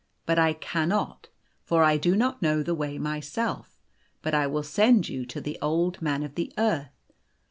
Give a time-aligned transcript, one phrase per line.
[0.25, 1.27] "But I cannot,
[1.63, 3.77] for I do not know the way myself.
[4.23, 7.11] But I will send you to the Old Man of the Earth.